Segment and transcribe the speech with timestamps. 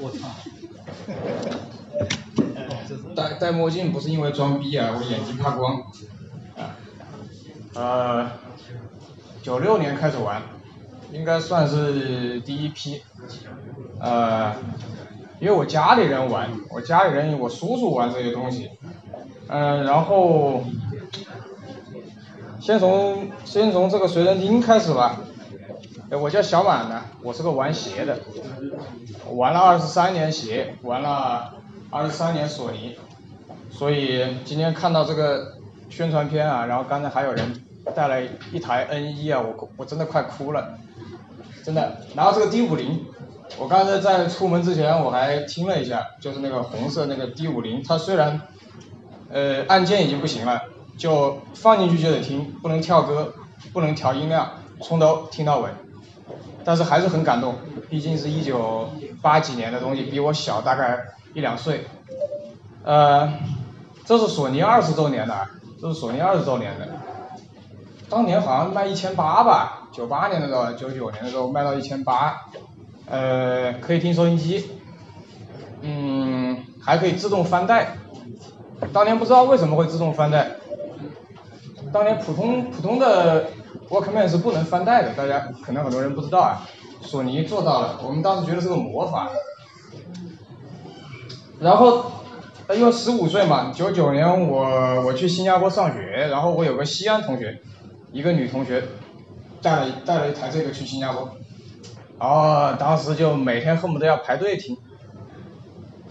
[0.00, 0.28] 我操！
[3.14, 5.82] 戴戴墨镜不是因为装逼啊，我眼睛怕光。
[7.74, 8.30] 呃，
[9.42, 10.42] 九六年开始玩，
[11.12, 13.02] 应该算是第一批。
[14.00, 14.54] 呃，
[15.40, 18.70] 因为我家里人玩，我家里人我叔叔玩这些东西。
[19.48, 20.64] 嗯，然后
[22.60, 25.20] 先从先从这个随身听开始吧。
[26.10, 28.18] 哎我叫小满呢，我是个玩鞋的，
[29.34, 31.54] 玩了二十三年鞋，玩了
[31.90, 32.96] 二十三年索尼，
[33.70, 35.54] 所以今天看到这个
[35.88, 40.78] 宣传片啊，然后刚才还有人带来一台 N 一啊，我我真的快哭了，
[41.64, 41.96] 真的。
[42.14, 43.06] 然后这个 D 五零，
[43.58, 48.42] 我刚才在出门之前我还听了一下，就是那个红色那个 D 五零，它虽然
[49.30, 50.64] 呃按键已经不行了，
[50.98, 53.32] 就放进去就得听，不能跳歌，
[53.72, 54.50] 不能调音量，
[54.82, 55.70] 从头听到尾。
[56.64, 57.56] 但是还是很感动，
[57.90, 58.88] 毕竟是一九
[59.20, 60.98] 八几年的东西，比我小大概
[61.34, 61.84] 一两岁。
[62.82, 63.34] 呃，
[64.04, 65.46] 这是索尼二十周年的，
[65.80, 66.88] 这是索尼二十周年的。
[68.08, 72.46] 当年好像卖一千八吧，九八年的时候，九九年的时候卖到一千八。
[73.06, 74.70] 呃，可以听收音机，
[75.82, 77.96] 嗯，还可以自动翻带。
[78.92, 80.52] 当年不知道为什么会自动翻带，
[81.92, 83.44] 当年普通普通的。
[83.88, 86.66] Walkman 是不能翻带的，大家可能很多人不知道啊。
[87.02, 89.30] 索尼做到了，我们当时觉得是个魔法。
[91.60, 92.10] 然后，
[92.74, 97.60] 因为十五岁嘛，九九年我我去新加坡上学，然后我有个西安同学，
[98.10, 98.82] 一个女同学，
[99.60, 101.28] 带了带了一台这个去新加坡，
[102.18, 104.76] 然后，当时就每天恨不得要排队听。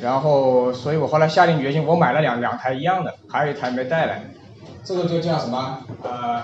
[0.00, 4.24] 然后，所以我后来下定决心，我买了两两台一样的，还有一台没带来。
[4.84, 5.80] 这个就叫什么？
[6.02, 6.42] 呃。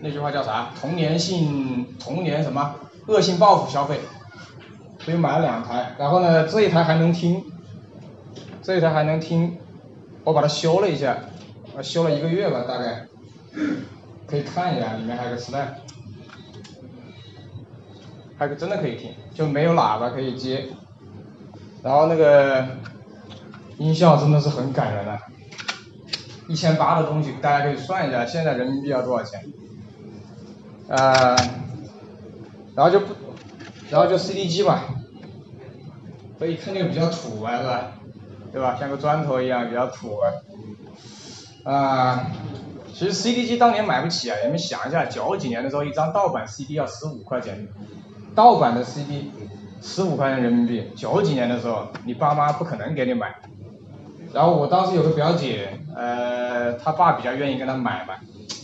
[0.00, 0.68] 那句话叫啥？
[0.78, 2.74] 童年性童年什么
[3.06, 4.00] 恶性报复消费，
[5.00, 5.94] 所以买了两台。
[5.98, 7.42] 然后呢，这一台还能听，
[8.62, 9.56] 这一台还能听，
[10.22, 11.16] 我把它修了一下，
[11.82, 13.06] 修了一个月吧，大概，
[14.26, 15.78] 可以看一下，里面还有个磁带，
[18.36, 20.66] 还真的可以听，就没有喇叭可以接。
[21.82, 22.66] 然后那个
[23.78, 25.18] 音效真的是很感人啊，
[26.48, 29.44] 一千八的东西，大家可以算一下，现在人民币要多少钱？
[30.88, 31.34] 呃，
[32.74, 33.14] 然后就不，
[33.90, 34.84] 然后就 CD 机吧，
[36.38, 37.92] 所以看就比较土啊，是吧？
[38.52, 38.76] 对吧？
[38.78, 40.28] 像个砖头一样，比较土啊。
[41.64, 42.26] 啊，
[42.92, 47.66] 其实 CD 机当年买不起啊，你们想一下，九几年的时候一张盗版 CD 要十五块钱，
[48.34, 49.30] 盗版的 CD
[49.80, 53.34] 十五块钱人民币，九几年的时候你爸妈不可能给你买。
[54.34, 58.14] 然后我当时有个表姐，呃，她爸比较愿意跟她买嘛，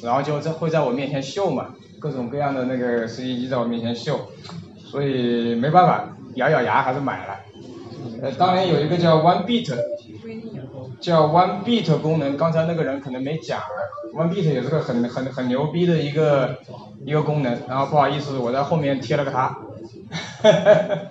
[0.02, 1.68] 然后就在会在我面前秀嘛。
[2.00, 4.18] 各种各样的那个 CD 机在我面前秀，
[4.78, 7.36] 所以没办法，咬咬牙还是买了。
[8.22, 9.70] 呃，当年有一个叫 One Beat，
[10.98, 13.60] 叫 One Beat 功能，刚才那个人可能没讲
[14.14, 16.56] ，One Beat 也是个很很很牛逼的一个
[17.04, 17.58] 一个功能。
[17.68, 19.58] 然后不好意思，我在后面贴了个它，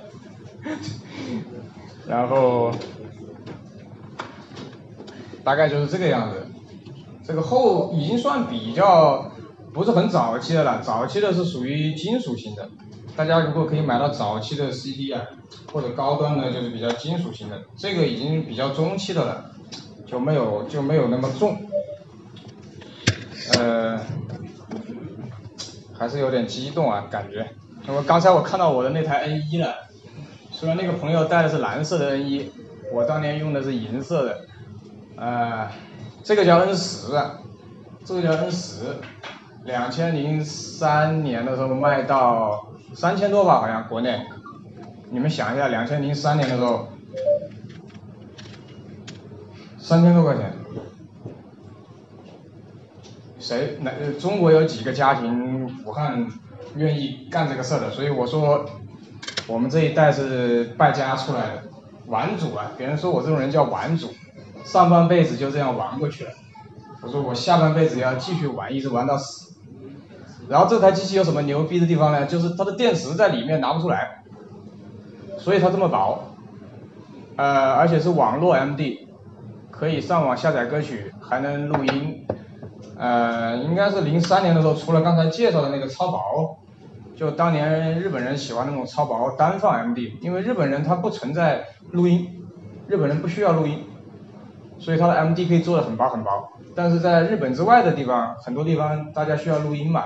[2.10, 2.72] 然后
[5.44, 6.46] 大概就是这个样子。
[7.26, 9.32] 这个后已经算比较。
[9.72, 12.68] 不是很早期的了，早期的是属于金属型的。
[13.16, 15.22] 大家如果可以买到早期的 CD 啊，
[15.72, 17.62] 或者高端的，就是比较金属型的。
[17.78, 19.52] 这个已经比较中期的了，
[20.08, 21.56] 就没有就没有那么重。
[23.60, 24.00] 呃，
[25.94, 27.48] 还是有点激动啊，感觉。
[27.88, 29.76] 因为刚才我看到我的那台 N 一了，
[30.52, 32.52] 虽然那个朋友带的是蓝色的 N 一，
[32.92, 34.46] 我当年用的是银色的。
[35.20, 35.70] 呃，
[36.24, 37.08] 这个叫 N 十，
[38.06, 38.96] 这个叫 N 十。
[39.66, 44.26] 两千零三年的时候卖到三千多吧，好像国内。
[45.12, 46.88] 你们想一下，两千零三年的时候，
[49.78, 50.54] 三千多块钱，
[53.40, 53.78] 谁？
[53.82, 56.30] 那中国有几个家庭武汉
[56.76, 57.92] 愿意干这个事的？
[57.92, 58.66] 所以我说，
[59.48, 61.64] 我们这一代是败家出来的，
[62.06, 62.72] 玩主啊！
[62.78, 64.14] 别人说我这种人叫玩主，
[64.64, 66.32] 上半辈子就这样玩过去了。
[67.02, 69.56] 我说我下半辈子要继续玩，一直玩到死。
[70.50, 72.26] 然后这台机器有什么牛逼的地方呢？
[72.26, 74.24] 就是它的电池在里面拿不出来，
[75.38, 76.34] 所以它这么薄，
[77.36, 79.08] 呃，而且是网络 MD，
[79.70, 82.26] 可以上网下载歌曲，还能录音，
[82.98, 86.60] 呃，应该是零三年的时候出了刚才介绍的那个超薄，
[87.16, 92.44] 就当年日本人喜欢那种超薄单放 MD，因为日本人他不存在录音，
[92.88, 93.84] 日本人不需要录音，
[94.80, 100.04] 所以它的 MD 可以做的很薄很薄，但是在日本之外的地方，很多地方大家需要录音嘛。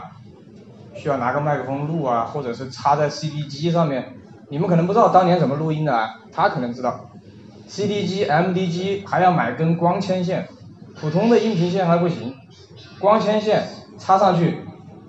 [0.95, 4.13] 需要拿个麦克风录啊，或者是插在 CD 机上面，
[4.49, 7.09] 你们可能不知道当年怎么录音的啊，他可能知道。
[7.67, 10.47] CD 机、MD 机还要买根光纤线，
[11.01, 12.35] 普通的音频线还不行，
[12.99, 13.67] 光纤线
[13.97, 14.59] 插上去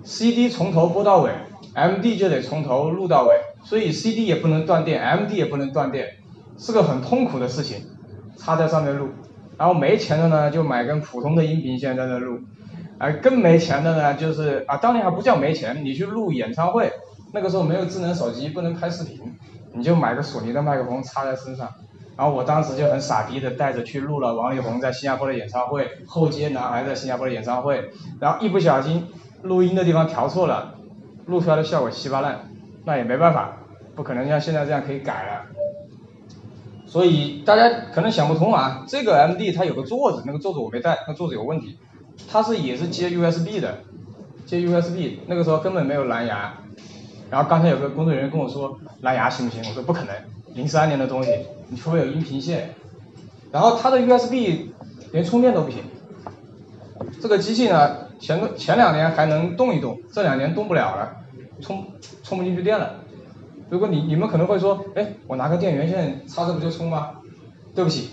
[0.03, 1.29] ，CD 从头播到尾
[1.75, 6.07] ，MD 就得从头录到尾，所以 CD 也不能断电，MD 也不能断电，
[6.57, 7.85] 是个很痛苦的事情，
[8.37, 9.09] 插在上面录。
[9.57, 12.39] 然后没钱的呢，就买根普通的音频线在那录，
[12.97, 16.91] 而更没钱的呢，就是啊，当年还不叫没钱，你去录演唱会，
[17.33, 19.35] 那个时候没有智能手机，不能拍视频，
[19.73, 21.69] 你就买个索尼的麦克风插在身上。
[22.17, 27.89] 然后我当时就很傻逼的带着去录了王力宏在新加坡的演唱会，后街男孩在新加坡的演唱会，
[28.21, 29.07] 然后一不小心
[29.41, 30.75] 录音的地方调错了，
[31.25, 32.49] 录出来的效果稀巴烂，
[32.85, 33.57] 那也没办法，
[33.95, 35.45] 不可能像现在这样可以改了。
[36.95, 41.77] 所以大家可能想不通啊，这个 M D 它有个座子，那个座子我没带，那座子有问题，
[42.31, 43.79] 它是也是接 U S B 的，
[44.45, 46.53] 接 U S B，那个时候根本没有蓝牙。
[47.29, 49.61] 然后刚才有个工作人员跟我说蓝牙行不行？
[49.67, 50.15] 我说不可能，
[50.53, 51.31] 零三年的东西，
[51.67, 52.75] 你除非有音频线。
[53.51, 54.71] 然后它的 U S B
[55.11, 55.83] 连充电都不行。
[57.21, 61.17] 这个机器呢，前个前两年还能动一动，这两年动不了了，
[61.59, 61.87] 充
[62.23, 63.01] 充不进去电了。
[63.69, 67.11] 如果你你们可能会说，哎，我拿个电源线插着不就充吗？
[67.73, 68.09] 对不起，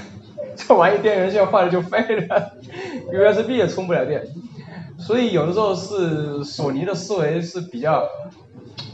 [0.56, 2.52] 这玩意电源线坏了就废了，
[3.12, 4.26] USB 也充不了电。
[4.98, 8.04] 所以有的时候是索尼的思维是比较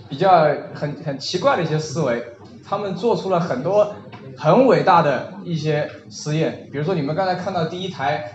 [0.08, 2.24] 比较很很奇怪的一些思维，
[2.64, 3.94] 他们做出了很多
[4.36, 6.68] 很伟大的一些实验。
[6.72, 8.32] 比如说你们刚才看到第一台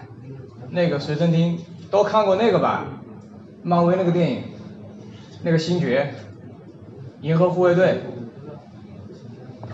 [0.70, 1.60] 那个随身听，
[1.92, 2.86] 都看过那个吧？
[3.64, 4.44] 漫威那个电影，
[5.44, 6.14] 那个星爵。
[7.22, 8.02] 银河护卫队，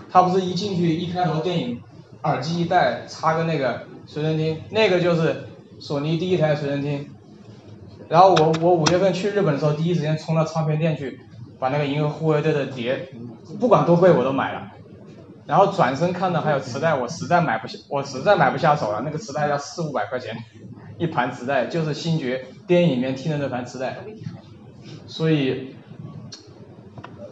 [0.09, 1.81] 他不是一进去一开头电影，
[2.23, 5.43] 耳机一戴插个那个随身听，那个就是
[5.79, 7.09] 索尼第一台随身听。
[8.07, 11.19] 然后我我五月份去日本的时候，第一时间冲到唱片店去，
[11.59, 13.09] 把那个银河护卫队的碟，
[13.59, 14.71] 不管多贵我都买了。
[15.45, 19.01] 然后转身看到还有磁带，我实在买不下，我实在买不下手了。
[19.03, 20.37] 那个磁带要四五百块钱，
[20.97, 23.97] 一盘磁带就是星爵电影里面听的那盘磁带，
[25.07, 25.75] 所以。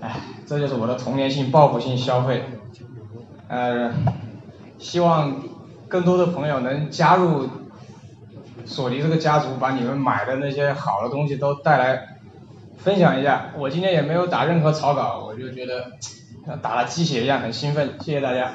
[0.02, 2.44] 哎，这就是我的童年性报复性消费，
[3.48, 3.94] 呃，
[4.80, 5.44] 希望
[5.88, 7.48] 更多的朋友能加入
[8.66, 12.18] 索尼这个家族，把你们买的那些好的东西都带来
[12.78, 13.52] 分享一下。
[13.58, 15.92] 我今天也没有打任何草稿，我就觉得
[16.48, 18.54] 像打了鸡血一样很兴奋，谢谢大家。